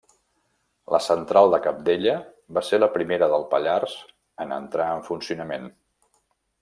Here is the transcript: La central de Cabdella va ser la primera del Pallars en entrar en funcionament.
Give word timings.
La 0.93 1.01
central 1.07 1.51
de 1.55 1.59
Cabdella 1.65 2.15
va 2.59 2.63
ser 2.69 2.79
la 2.81 2.89
primera 2.95 3.27
del 3.35 3.45
Pallars 3.53 3.93
en 4.47 4.57
entrar 4.57 4.89
en 4.97 5.05
funcionament. 5.11 5.71